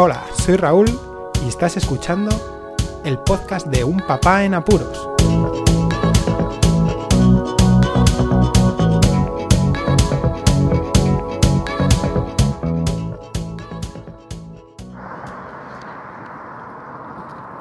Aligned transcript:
Hola, 0.00 0.22
soy 0.32 0.54
Raúl 0.54 0.86
y 1.44 1.48
estás 1.48 1.76
escuchando 1.76 2.30
el 3.04 3.18
podcast 3.18 3.66
de 3.66 3.82
Un 3.82 3.96
Papá 3.96 4.44
en 4.44 4.54
Apuros. 4.54 5.10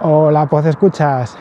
Hola, 0.01 0.45
pues 0.45 0.67
escuchas. 0.67 1.35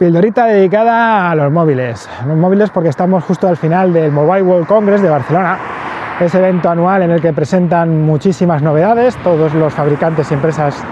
Pildorita 0.00 0.46
dedicada 0.46 1.30
a 1.30 1.36
los 1.36 1.52
móviles. 1.52 2.08
Los 2.26 2.36
móviles 2.36 2.70
porque 2.70 2.88
estamos 2.88 3.22
justo 3.22 3.46
al 3.46 3.56
final 3.56 3.92
del 3.92 4.10
Mobile 4.10 4.42
World 4.42 4.66
Congress 4.66 5.00
de 5.00 5.10
Barcelona, 5.10 5.60
ese 6.20 6.38
evento 6.38 6.70
anual 6.70 7.02
en 7.02 7.10
el 7.10 7.20
que 7.20 7.32
presentan 7.32 8.02
muchísimas 8.02 8.62
novedades, 8.62 9.16
todos 9.18 9.52
los 9.54 9.72
fabricantes 9.72 10.30
y 10.30 10.34
empresas 10.34 10.82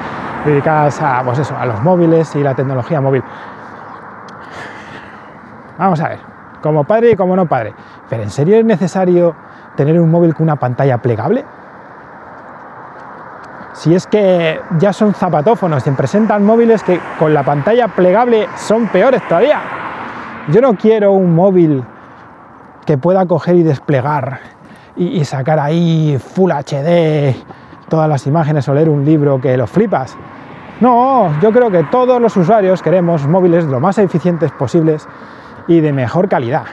dedicadas 0.44 1.00
a, 1.00 1.22
pues 1.24 1.38
eso, 1.38 1.56
a 1.56 1.64
los 1.66 1.80
móviles 1.82 2.34
y 2.34 2.42
la 2.42 2.54
tecnología 2.54 3.00
móvil. 3.00 3.22
Vamos 5.78 6.00
a 6.00 6.08
ver, 6.08 6.18
como 6.60 6.84
padre 6.84 7.12
y 7.12 7.16
como 7.16 7.36
no 7.36 7.46
padre, 7.46 7.74
¿pero 8.08 8.22
en 8.22 8.30
serio 8.30 8.56
es 8.56 8.64
necesario 8.64 9.34
tener 9.76 10.00
un 10.00 10.10
móvil 10.10 10.34
con 10.34 10.44
una 10.44 10.56
pantalla 10.56 10.98
plegable? 10.98 11.44
Si 13.74 13.94
es 13.94 14.06
que 14.06 14.60
ya 14.78 14.92
son 14.92 15.14
zapatófonos 15.14 15.86
y 15.86 15.90
presentan 15.92 16.44
móviles 16.44 16.82
que 16.82 17.00
con 17.18 17.32
la 17.32 17.42
pantalla 17.42 17.88
plegable 17.88 18.48
son 18.56 18.86
peores 18.88 19.26
todavía. 19.26 19.60
Yo 20.48 20.60
no 20.60 20.74
quiero 20.74 21.12
un 21.12 21.34
móvil 21.34 21.82
que 22.84 22.98
pueda 22.98 23.24
coger 23.26 23.56
y 23.56 23.62
desplegar 23.62 24.40
y, 24.96 25.24
sacar 25.24 25.58
ahí 25.58 26.18
Full 26.18 26.50
HD 26.50 27.34
todas 27.88 28.08
las 28.08 28.26
imágenes 28.26 28.68
o 28.68 28.74
leer 28.74 28.88
un 28.88 29.04
libro 29.04 29.40
que 29.40 29.56
lo 29.56 29.66
flipas. 29.66 30.16
No, 30.80 31.30
yo 31.40 31.52
creo 31.52 31.70
que 31.70 31.84
todos 31.84 32.20
los 32.20 32.36
usuarios 32.36 32.82
queremos 32.82 33.26
móviles 33.26 33.64
lo 33.66 33.80
más 33.80 33.98
eficientes 33.98 34.50
posibles 34.52 35.06
y 35.68 35.80
de 35.80 35.92
mejor 35.92 36.28
calidad, 36.28 36.64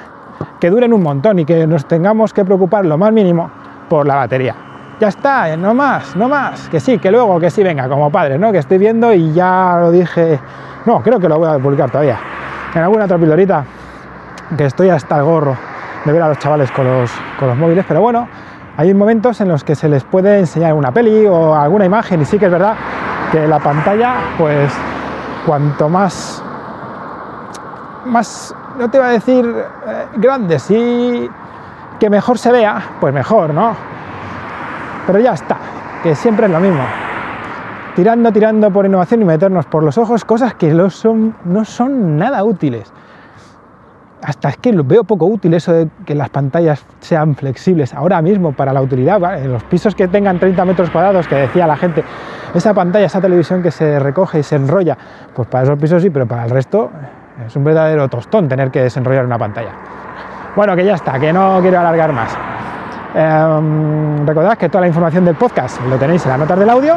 que 0.60 0.70
duren 0.70 0.94
un 0.94 1.04
montón 1.04 1.40
y 1.40 1.46
que 1.46 1.68
nos 1.68 1.86
tengamos 1.86 2.34
que 2.34 2.44
preocupar 2.46 2.86
lo 2.86 2.98
más 2.98 3.12
mínimo 3.12 3.52
por 3.90 4.08
la 4.08 4.16
batería. 4.16 4.56
Ya 5.00 5.10
está, 5.10 5.56
no 5.56 5.74
más, 5.74 6.16
no 6.16 6.28
más, 6.28 6.70
que 6.70 6.80
sí, 6.80 6.98
que 6.98 7.12
luego, 7.12 7.40
que 7.40 7.50
sí, 7.50 7.64
venga, 7.64 7.88
como 7.88 8.10
padre, 8.10 8.38
¿no? 8.38 8.52
Que 8.52 8.58
estoy 8.58 8.78
viendo 8.78 9.14
y 9.14 9.32
ya 9.34 9.78
lo 9.80 9.92
dije, 9.92 10.40
no, 10.86 11.02
creo 11.02 11.20
que 11.20 11.30
lo 11.30 11.38
voy 11.38 11.50
a 11.50 11.60
publicar 11.60 11.90
todavía. 11.90 12.18
En 12.74 12.82
alguna 12.82 13.06
otra 13.06 13.18
pildorita, 13.18 13.64
que 14.58 14.66
estoy 14.66 14.90
hasta 14.90 15.18
el 15.18 15.24
gorro 15.24 15.69
de 16.06 16.12
ver 16.12 16.22
a 16.22 16.28
los 16.30 16.40
chavales 16.40 16.72
con 16.72 16.86
los, 16.86 17.12
con 17.38 17.50
los 17.50 17.58
móviles, 17.58 17.86
pero 17.88 18.02
bueno, 18.02 18.28
hay 18.78 18.94
momentos 18.94 19.42
en 19.42 19.50
los 19.50 19.64
que 19.64 19.76
se 19.76 19.90
les 19.90 20.04
puede 20.04 20.40
enseñar 20.40 20.74
una 20.74 20.92
peli 20.92 21.26
o 21.26 21.54
alguna 21.54 21.86
imagen 21.86 22.22
y 22.22 22.26
sí 22.26 22.40
que 22.40 22.46
es 22.46 22.52
verdad 22.52 22.76
que 23.32 23.48
la 23.48 23.60
pantalla, 23.60 24.16
pues 24.38 24.72
cuanto 25.46 25.90
más, 25.90 26.42
más, 28.06 28.56
no 28.78 28.90
te 28.90 29.00
va 29.00 29.08
a 29.08 29.12
decir 29.12 29.46
eh, 29.46 30.06
grande, 30.16 30.60
sí 30.60 31.30
que 32.00 32.10
mejor 32.10 32.38
se 32.38 32.52
vea, 32.52 32.82
pues 33.00 33.14
mejor, 33.14 33.54
¿no? 33.54 33.76
Pero 35.06 35.20
ya 35.20 35.34
está, 35.34 35.58
que 36.02 36.16
siempre 36.16 36.46
es 36.46 36.52
lo 36.52 36.60
mismo. 36.60 36.84
Tirando, 37.96 38.32
tirando 38.32 38.72
por 38.72 38.86
innovación 38.86 39.22
y 39.22 39.26
meternos 39.26 39.66
por 39.66 39.84
los 39.84 39.98
ojos 39.98 40.24
cosas 40.24 40.54
que 40.54 40.72
son, 40.90 41.36
no 41.44 41.66
son 41.66 42.18
nada 42.18 42.44
útiles. 42.44 42.94
Hasta 44.22 44.50
es 44.50 44.58
que 44.58 44.72
veo 44.72 45.04
poco 45.06 45.26
útil 45.26 45.54
eso 45.54 45.72
de 45.72 45.88
que 46.06 46.14
las 46.14 46.30
pantallas 46.30 46.86
sean 47.00 47.36
flexibles 47.36 47.94
ahora 47.94 48.22
mismo 48.22 48.52
para 48.52 48.74
la 48.74 48.82
utilidad. 48.82 49.42
En 49.42 49.52
los 49.52 49.64
pisos 49.64 49.96
que 49.96 50.08
tengan 50.08 50.40
30 50.40 50.66
metros 50.66 50.90
cuadrados, 50.90 51.28
que 51.28 51.36
decía 51.36 51.66
la 51.66 51.78
gente, 51.78 52.04
esa 52.54 52.74
pantalla, 52.74 53.06
esa 53.06 53.22
televisión 53.22 53.64
que 53.64 53.72
se 53.72 53.98
recoge 54.00 54.40
y 54.40 54.44
se 54.44 54.58
enrolla, 54.58 54.98
pues 55.34 55.48
para 55.48 55.64
esos 55.64 55.80
pisos 55.80 56.02
sí, 56.02 56.10
pero 56.10 56.28
para 56.28 56.44
el 56.44 56.50
resto 56.50 56.92
es 57.46 57.56
un 57.56 57.64
verdadero 57.64 58.10
tostón 58.10 58.50
tener 58.50 58.72
que 58.72 58.82
desenrollar 58.82 59.26
una 59.26 59.38
pantalla. 59.38 59.72
Bueno, 60.56 60.76
que 60.76 60.84
ya 60.84 60.96
está, 60.96 61.18
que 61.18 61.32
no 61.32 61.60
quiero 61.62 61.80
alargar 61.80 62.12
más. 62.12 62.38
Eh, 63.16 64.24
recordad 64.26 64.58
que 64.58 64.68
toda 64.68 64.82
la 64.82 64.88
información 64.88 65.24
del 65.24 65.36
podcast 65.36 65.82
lo 65.86 65.96
tenéis 65.98 66.26
en 66.26 66.32
las 66.32 66.40
notas 66.40 66.60
del 66.60 66.70
audio 66.70 66.96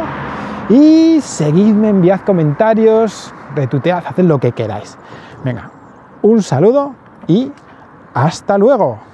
y 0.69 1.21
seguidme, 1.23 1.91
enviad 1.91 2.21
comentarios, 2.21 3.33
retuitead, 3.55 4.05
haced 4.07 4.25
lo 4.25 4.39
que 4.39 4.53
queráis. 4.53 4.99
Venga, 5.45 5.71
un 6.23 6.43
saludo 6.43 6.95
y 7.29 7.53
hasta 8.15 8.59
luego. 8.59 9.12